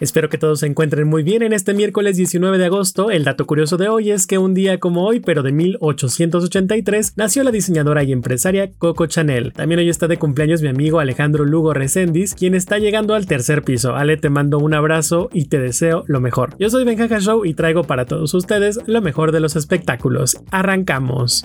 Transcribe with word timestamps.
Espero 0.00 0.28
que 0.28 0.38
todos 0.38 0.60
se 0.60 0.66
encuentren 0.66 1.08
muy 1.08 1.24
bien 1.24 1.42
en 1.42 1.52
este 1.52 1.74
miércoles 1.74 2.16
19 2.16 2.56
de 2.56 2.66
agosto. 2.66 3.10
El 3.10 3.24
dato 3.24 3.46
curioso 3.46 3.76
de 3.76 3.88
hoy 3.88 4.12
es 4.12 4.28
que 4.28 4.38
un 4.38 4.54
día 4.54 4.78
como 4.78 5.04
hoy, 5.04 5.18
pero 5.18 5.42
de 5.42 5.50
1883, 5.50 7.14
nació 7.16 7.42
la 7.42 7.50
diseñadora 7.50 8.04
y 8.04 8.12
empresaria 8.12 8.70
Coco 8.78 9.06
Chanel. 9.06 9.52
También 9.52 9.80
hoy 9.80 9.88
está 9.88 10.06
de 10.06 10.18
cumpleaños 10.18 10.62
mi 10.62 10.68
amigo 10.68 11.00
Alejandro 11.00 11.44
Lugo 11.44 11.74
Recendis, 11.74 12.34
quien 12.34 12.54
está 12.54 12.78
llegando 12.78 13.14
al 13.14 13.26
tercer 13.26 13.64
piso. 13.64 13.96
Ale, 13.96 14.16
te 14.16 14.30
mando 14.30 14.58
un 14.58 14.72
abrazo 14.72 15.30
y 15.32 15.46
te 15.46 15.58
deseo 15.58 16.04
lo 16.06 16.20
mejor. 16.20 16.56
Yo 16.60 16.70
soy 16.70 16.84
Benjaja 16.84 17.18
Show 17.18 17.44
y 17.44 17.54
traigo 17.54 17.82
para 17.82 18.06
todos 18.06 18.32
ustedes 18.34 18.78
lo 18.86 19.02
mejor 19.02 19.32
de 19.32 19.40
los 19.40 19.56
espectáculos. 19.56 20.38
Arrancamos. 20.52 21.44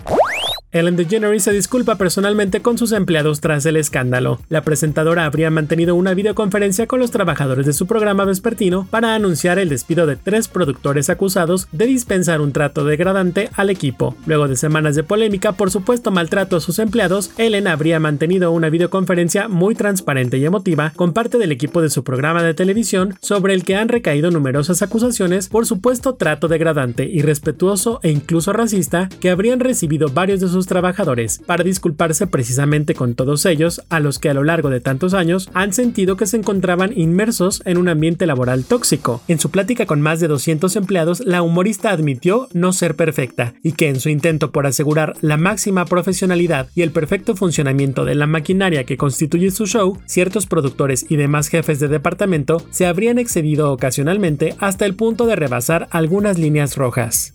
Ellen 0.74 0.96
DeGeneres 0.96 1.44
se 1.44 1.52
disculpa 1.52 1.94
personalmente 1.94 2.60
con 2.60 2.76
sus 2.78 2.90
empleados 2.90 3.40
tras 3.40 3.64
el 3.64 3.76
escándalo. 3.76 4.40
La 4.48 4.62
presentadora 4.62 5.24
habría 5.24 5.48
mantenido 5.48 5.94
una 5.94 6.14
videoconferencia 6.14 6.88
con 6.88 6.98
los 6.98 7.12
trabajadores 7.12 7.64
de 7.64 7.72
su 7.72 7.86
programa 7.86 8.24
vespertino 8.24 8.88
para 8.90 9.14
anunciar 9.14 9.60
el 9.60 9.68
despido 9.68 10.04
de 10.08 10.16
tres 10.16 10.48
productores 10.48 11.10
acusados 11.10 11.68
de 11.70 11.86
dispensar 11.86 12.40
un 12.40 12.50
trato 12.50 12.84
degradante 12.84 13.50
al 13.54 13.70
equipo. 13.70 14.16
Luego 14.26 14.48
de 14.48 14.56
semanas 14.56 14.96
de 14.96 15.04
polémica 15.04 15.52
por 15.52 15.70
supuesto 15.70 16.10
maltrato 16.10 16.56
a 16.56 16.60
sus 16.60 16.80
empleados, 16.80 17.30
Ellen 17.38 17.68
habría 17.68 18.00
mantenido 18.00 18.50
una 18.50 18.68
videoconferencia 18.68 19.46
muy 19.46 19.76
transparente 19.76 20.38
y 20.38 20.44
emotiva 20.44 20.92
con 20.96 21.12
parte 21.12 21.38
del 21.38 21.52
equipo 21.52 21.82
de 21.82 21.90
su 21.90 22.02
programa 22.02 22.42
de 22.42 22.52
televisión 22.52 23.14
sobre 23.20 23.54
el 23.54 23.62
que 23.62 23.76
han 23.76 23.90
recaído 23.90 24.32
numerosas 24.32 24.82
acusaciones 24.82 25.48
por 25.48 25.66
supuesto 25.66 26.16
trato 26.16 26.48
degradante, 26.48 27.04
irrespetuoso 27.04 28.00
e 28.02 28.10
incluso 28.10 28.52
racista 28.52 29.08
que 29.20 29.30
habrían 29.30 29.60
recibido 29.60 30.08
varios 30.08 30.40
de 30.40 30.48
sus 30.48 30.63
trabajadores 30.66 31.40
para 31.46 31.64
disculparse 31.64 32.26
precisamente 32.26 32.94
con 32.94 33.14
todos 33.14 33.46
ellos 33.46 33.82
a 33.88 34.00
los 34.00 34.18
que 34.18 34.30
a 34.30 34.34
lo 34.34 34.44
largo 34.44 34.70
de 34.70 34.80
tantos 34.80 35.14
años 35.14 35.48
han 35.54 35.72
sentido 35.72 36.16
que 36.16 36.26
se 36.26 36.36
encontraban 36.36 36.92
inmersos 36.96 37.62
en 37.64 37.78
un 37.78 37.88
ambiente 37.88 38.26
laboral 38.26 38.64
tóxico. 38.64 39.22
En 39.28 39.38
su 39.38 39.50
plática 39.50 39.86
con 39.86 40.00
más 40.00 40.20
de 40.20 40.28
200 40.28 40.76
empleados, 40.76 41.20
la 41.20 41.42
humorista 41.42 41.90
admitió 41.90 42.48
no 42.52 42.72
ser 42.72 42.96
perfecta 42.96 43.54
y 43.62 43.72
que 43.72 43.88
en 43.88 44.00
su 44.00 44.08
intento 44.08 44.52
por 44.52 44.66
asegurar 44.66 45.14
la 45.20 45.36
máxima 45.36 45.84
profesionalidad 45.84 46.68
y 46.74 46.82
el 46.82 46.90
perfecto 46.90 47.36
funcionamiento 47.36 48.04
de 48.04 48.14
la 48.14 48.26
maquinaria 48.26 48.84
que 48.84 48.96
constituye 48.96 49.50
su 49.50 49.66
show, 49.66 49.98
ciertos 50.06 50.46
productores 50.46 51.06
y 51.08 51.16
demás 51.16 51.48
jefes 51.48 51.80
de 51.80 51.88
departamento 51.88 52.62
se 52.70 52.86
habrían 52.86 53.18
excedido 53.18 53.72
ocasionalmente 53.72 54.54
hasta 54.58 54.86
el 54.86 54.94
punto 54.94 55.26
de 55.26 55.36
rebasar 55.36 55.88
algunas 55.90 56.38
líneas 56.38 56.76
rojas. 56.76 57.34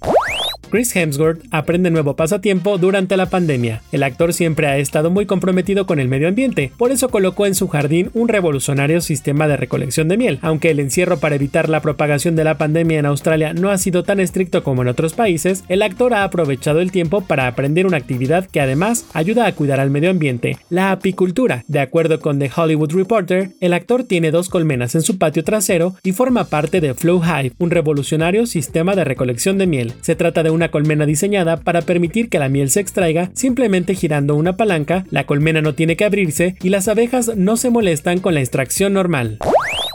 Chris 0.70 0.96
Hemsworth 0.96 1.44
aprende 1.50 1.90
nuevo 1.90 2.16
pasatiempo 2.16 2.78
durante 2.78 3.18
la 3.18 3.26
pandemia. 3.26 3.82
El 3.92 4.04
actor 4.04 4.34
siempre 4.34 4.68
ha 4.68 4.78
estado 4.78 5.10
muy 5.10 5.26
comprometido 5.26 5.88
con 5.88 6.00
el 6.00 6.08
medio 6.08 6.28
ambiente, 6.28 6.72
por 6.78 6.92
eso 6.92 7.10
colocó 7.10 7.48
en 7.48 7.56
su 7.56 7.68
jardín 7.68 8.12
un 8.14 8.28
revolucionario 8.28 9.02
sistema 9.02 9.48
de 9.48 9.58
recolección 9.58 10.08
de 10.08 10.18
miel. 10.18 10.40
Aunque 10.42 10.70
el 10.70 10.80
encierro 10.80 11.20
para 11.20 11.36
evitar 11.36 11.70
la 11.70 11.82
propagación 11.82 12.36
de 12.36 12.44
la 12.44 12.58
pandemia 12.58 13.00
en 13.00 13.08
Australia 13.08 13.54
no 13.54 13.72
ha 13.72 13.78
sido 13.80 14.04
tan 14.04 14.20
estricto 14.20 14.64
como 14.64 14.84
en 14.84 14.90
otros 14.90 15.14
países, 15.14 15.64
el 15.70 15.82
actor 15.82 16.14
ha 16.14 16.24
aprovechado 16.24 16.82
el 16.82 16.92
tiempo 16.92 17.22
para 17.22 17.48
aprender 17.48 17.88
una 17.88 17.98
actividad 17.98 18.46
que 18.46 18.62
además 18.62 19.08
ayuda 19.14 19.48
a 19.48 19.54
cuidar 19.54 19.80
al 19.80 19.90
medio 19.90 20.12
ambiente, 20.12 20.58
la 20.70 20.92
apicultura. 20.92 21.64
De 21.68 21.80
acuerdo 21.80 22.20
con 22.20 22.38
The 22.38 22.52
Hollywood 22.56 22.94
Reporter, 22.94 23.52
el 23.60 23.74
actor 23.74 24.04
tiene 24.04 24.30
dos 24.30 24.50
colmenas 24.50 24.94
en 24.94 25.02
su 25.02 25.18
patio 25.18 25.44
trasero 25.44 25.96
y 26.04 26.12
forma 26.12 26.46
parte 26.46 26.80
de 26.80 26.94
Flow 26.94 27.22
Hive, 27.24 27.54
un 27.58 27.72
revolucionario 27.72 28.46
sistema 28.46 28.96
de 28.96 29.04
recolección 29.04 29.58
de 29.58 29.66
miel. 29.66 29.94
Se 30.02 30.16
trata 30.16 30.44
de 30.44 30.52
un 30.52 30.59
una 30.60 30.72
colmena 30.72 31.06
diseñada 31.06 31.56
para 31.56 31.84
permitir 31.84 32.28
que 32.28 32.38
la 32.38 32.50
miel 32.50 32.70
se 32.70 32.82
extraiga 32.82 33.32
simplemente 33.34 33.96
girando 33.96 34.36
una 34.36 34.58
palanca, 34.58 35.06
la 35.10 35.26
colmena 35.26 35.62
no 35.62 35.74
tiene 35.74 35.96
que 35.96 36.04
abrirse 36.04 36.58
y 36.62 36.68
las 36.68 36.90
abejas 36.90 37.32
no 37.38 37.56
se 37.56 37.70
molestan 37.70 38.20
con 38.20 38.34
la 38.34 38.42
extracción 38.42 38.92
normal. 38.92 39.40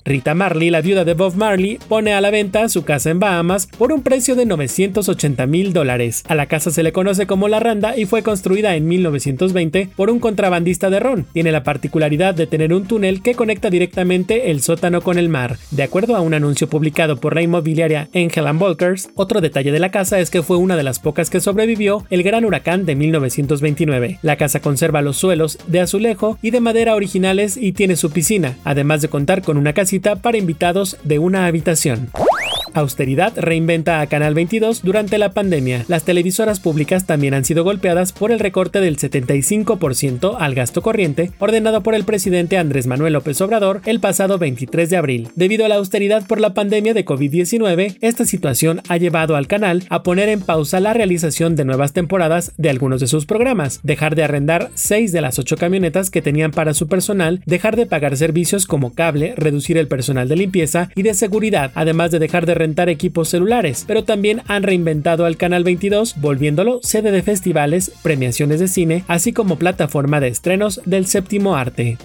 Rita 0.06 0.34
Marley, 0.34 0.68
la 0.68 0.82
viuda 0.82 1.06
de 1.06 1.14
Bob 1.14 1.34
Marley, 1.34 1.78
pone 1.88 2.12
a 2.12 2.20
la 2.20 2.30
venta 2.30 2.68
su 2.68 2.84
casa 2.84 3.08
en 3.08 3.20
Bahamas 3.20 3.66
por 3.66 3.90
un 3.90 4.02
precio 4.02 4.34
de 4.34 4.44
980 4.44 5.46
mil 5.46 5.72
dólares. 5.72 6.22
A 6.28 6.34
la 6.34 6.44
casa 6.44 6.70
se 6.70 6.82
le 6.82 6.92
conoce 6.92 7.26
como 7.26 7.48
La 7.48 7.58
Randa 7.58 7.96
y 7.96 8.04
fue 8.04 8.22
construida 8.22 8.76
en 8.76 8.86
1920 8.86 9.88
por 9.96 10.10
un 10.10 10.18
contrabandista 10.20 10.90
de 10.90 11.00
ron. 11.00 11.24
Tiene 11.32 11.52
la 11.52 11.62
particularidad 11.62 12.34
de 12.34 12.46
tener 12.46 12.74
un 12.74 12.84
túnel 12.84 13.22
que 13.22 13.34
conecta 13.34 13.70
directamente 13.70 14.50
el 14.50 14.60
sótano 14.60 15.00
con 15.00 15.16
el 15.16 15.30
mar. 15.30 15.56
De 15.70 15.82
acuerdo 15.84 16.16
a 16.16 16.20
un 16.20 16.34
anuncio 16.34 16.68
publicado 16.68 17.16
por 17.16 17.34
la 17.34 17.40
inmobiliaria 17.40 18.10
Angel 18.14 18.44
Volkers, 18.52 19.08
otro 19.14 19.40
detalle 19.40 19.72
de 19.72 19.78
la 19.78 19.90
casa 19.90 20.20
es 20.20 20.28
que 20.28 20.42
fue 20.42 20.58
una 20.58 20.76
de 20.76 20.82
las 20.82 20.98
pocas 20.98 21.30
que 21.30 21.40
sobrevivió 21.40 22.04
el 22.10 22.22
gran 22.22 22.44
huracán 22.44 22.84
de 22.84 22.94
1929. 22.94 24.18
La 24.20 24.36
casa 24.36 24.60
conserva 24.60 25.00
los 25.00 25.16
suelos 25.16 25.58
de 25.66 25.80
azulejo 25.80 26.38
y 26.42 26.50
de 26.50 26.60
madera 26.60 26.94
originales 26.94 27.56
y 27.56 27.72
tiene 27.72 27.96
su 27.96 28.10
piscina, 28.10 28.58
además 28.64 29.00
de 29.00 29.08
contar 29.08 29.40
con 29.40 29.56
una 29.56 29.72
casita 29.72 29.93
para 30.00 30.38
invitados 30.38 30.96
de 31.04 31.18
una 31.18 31.46
habitación. 31.46 32.10
Austeridad 32.74 33.32
reinventa 33.36 34.00
a 34.00 34.06
Canal 34.08 34.34
22 34.34 34.82
durante 34.82 35.18
la 35.18 35.30
pandemia. 35.30 35.84
Las 35.88 36.04
televisoras 36.04 36.60
públicas 36.60 37.06
también 37.06 37.34
han 37.34 37.44
sido 37.44 37.64
golpeadas 37.64 38.12
por 38.12 38.32
el 38.32 38.40
recorte 38.40 38.80
del 38.80 38.98
75% 38.98 40.36
al 40.38 40.54
gasto 40.54 40.82
corriente 40.82 41.30
ordenado 41.38 41.82
por 41.82 41.94
el 41.94 42.04
presidente 42.04 42.58
Andrés 42.58 42.86
Manuel 42.86 43.12
López 43.12 43.40
Obrador 43.40 43.80
el 43.86 44.00
pasado 44.00 44.38
23 44.38 44.90
de 44.90 44.96
abril. 44.96 45.28
Debido 45.36 45.64
a 45.64 45.68
la 45.68 45.76
austeridad 45.76 46.26
por 46.26 46.40
la 46.40 46.54
pandemia 46.54 46.94
de 46.94 47.04
COVID-19, 47.04 47.98
esta 48.00 48.24
situación 48.24 48.80
ha 48.88 48.96
llevado 48.96 49.36
al 49.36 49.46
canal 49.46 49.84
a 49.88 50.02
poner 50.02 50.28
en 50.28 50.40
pausa 50.40 50.80
la 50.80 50.94
realización 50.94 51.56
de 51.56 51.64
nuevas 51.64 51.92
temporadas 51.92 52.52
de 52.56 52.70
algunos 52.70 53.00
de 53.00 53.06
sus 53.06 53.26
programas, 53.26 53.80
dejar 53.82 54.14
de 54.16 54.24
arrendar 54.24 54.70
seis 54.74 55.12
de 55.12 55.20
las 55.20 55.38
ocho 55.38 55.56
camionetas 55.56 56.10
que 56.10 56.22
tenían 56.22 56.50
para 56.50 56.74
su 56.74 56.88
personal, 56.88 57.42
dejar 57.46 57.76
de 57.76 57.86
pagar 57.86 58.16
servicios 58.16 58.66
como 58.66 58.94
cable, 58.94 59.34
reducir 59.36 59.78
el 59.78 59.88
personal 59.88 60.28
de 60.28 60.36
limpieza 60.36 60.90
y 60.94 61.02
de 61.02 61.14
seguridad, 61.14 61.72
además 61.74 62.10
de 62.10 62.18
dejar 62.18 62.46
de 62.46 62.54
equipos 62.88 63.28
celulares, 63.28 63.84
pero 63.86 64.04
también 64.04 64.42
han 64.46 64.62
reinventado 64.62 65.26
al 65.26 65.36
Canal 65.36 65.64
22, 65.64 66.20
volviéndolo 66.20 66.80
sede 66.82 67.10
de 67.10 67.22
festivales, 67.22 67.92
premiaciones 68.02 68.60
de 68.60 68.68
cine, 68.68 69.04
así 69.08 69.32
como 69.32 69.56
plataforma 69.56 70.20
de 70.20 70.28
estrenos 70.28 70.80
del 70.84 71.06
séptimo 71.06 71.56
arte. 71.56 71.98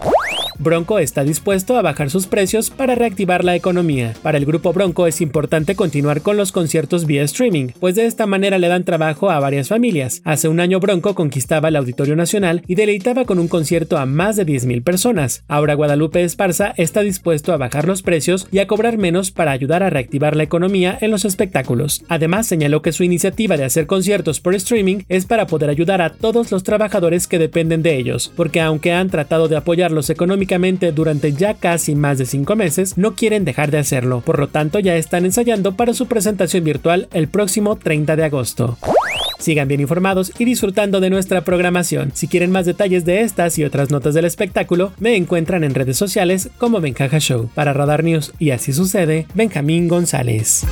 Bronco 0.61 0.99
está 0.99 1.23
dispuesto 1.23 1.77
a 1.77 1.81
bajar 1.81 2.09
sus 2.09 2.27
precios 2.27 2.69
para 2.69 2.93
reactivar 2.93 3.45
la 3.45 3.55
economía. 3.55 4.13
Para 4.21 4.37
el 4.37 4.45
grupo 4.45 4.73
Bronco 4.73 5.07
es 5.07 5.21
importante 5.21 5.73
continuar 5.73 6.21
con 6.21 6.35
los 6.35 6.51
conciertos 6.51 7.05
vía 7.05 7.23
streaming, 7.23 7.69
pues 7.79 7.95
de 7.95 8.05
esta 8.05 8.25
manera 8.25 8.57
le 8.57 8.67
dan 8.67 8.83
trabajo 8.83 9.29
a 9.29 9.39
varias 9.39 9.69
familias. 9.69 10.21
Hace 10.25 10.49
un 10.49 10.59
año 10.59 10.81
Bronco 10.81 11.15
conquistaba 11.15 11.69
el 11.69 11.77
Auditorio 11.77 12.17
Nacional 12.17 12.61
y 12.67 12.75
deleitaba 12.75 13.23
con 13.23 13.39
un 13.39 13.47
concierto 13.47 13.97
a 13.97 14.05
más 14.05 14.35
de 14.35 14.45
10.000 14.45 14.83
personas. 14.83 15.45
Ahora 15.47 15.75
Guadalupe 15.75 16.25
Esparza 16.25 16.73
está 16.75 17.03
dispuesto 17.03 17.53
a 17.53 17.57
bajar 17.57 17.87
los 17.87 18.01
precios 18.01 18.45
y 18.51 18.59
a 18.59 18.67
cobrar 18.67 18.97
menos 18.97 19.31
para 19.31 19.51
ayudar 19.51 19.81
a 19.81 19.89
reactivar 19.89 20.35
la 20.35 20.43
economía 20.43 20.97
en 20.99 21.11
los 21.11 21.23
espectáculos. 21.23 22.03
Además 22.09 22.47
señaló 22.47 22.81
que 22.81 22.91
su 22.91 23.05
iniciativa 23.05 23.55
de 23.55 23.63
hacer 23.63 23.87
conciertos 23.87 24.41
por 24.41 24.55
streaming 24.55 25.03
es 25.07 25.25
para 25.25 25.47
poder 25.47 25.69
ayudar 25.69 26.01
a 26.01 26.09
todos 26.09 26.51
los 26.51 26.63
trabajadores 26.63 27.27
que 27.27 27.39
dependen 27.39 27.81
de 27.81 27.95
ellos, 27.95 28.29
porque 28.35 28.59
aunque 28.59 28.91
han 28.91 29.09
tratado 29.09 29.47
de 29.47 29.55
apoyarlos 29.55 30.09
económicamente 30.09 30.48
durante 30.93 31.33
ya 31.33 31.53
casi 31.53 31.95
más 31.95 32.17
de 32.17 32.25
5 32.25 32.55
meses, 32.55 32.97
no 32.97 33.15
quieren 33.15 33.45
dejar 33.45 33.71
de 33.71 33.77
hacerlo, 33.77 34.21
por 34.21 34.39
lo 34.39 34.47
tanto 34.47 34.79
ya 34.79 34.95
están 34.95 35.25
ensayando 35.25 35.75
para 35.75 35.93
su 35.93 36.07
presentación 36.07 36.63
virtual 36.63 37.07
el 37.13 37.27
próximo 37.27 37.75
30 37.75 38.15
de 38.15 38.23
agosto. 38.23 38.77
Sigan 39.39 39.67
bien 39.67 39.79
informados 39.79 40.33
y 40.37 40.45
disfrutando 40.45 40.99
de 40.99 41.09
nuestra 41.09 41.41
programación. 41.41 42.11
Si 42.13 42.27
quieren 42.27 42.51
más 42.51 42.65
detalles 42.65 43.05
de 43.05 43.21
estas 43.21 43.57
y 43.57 43.63
otras 43.63 43.89
notas 43.89 44.13
del 44.13 44.25
espectáculo, 44.25 44.91
me 44.99 45.15
encuentran 45.15 45.63
en 45.63 45.75
redes 45.75 45.97
sociales 45.97 46.49
como 46.57 46.81
Benjaja 46.81 47.19
Show. 47.19 47.49
Para 47.55 47.73
Radar 47.73 48.03
News 48.03 48.33
y 48.37 48.51
así 48.51 48.73
sucede, 48.73 49.27
Benjamín 49.33 49.87
González. 49.87 50.65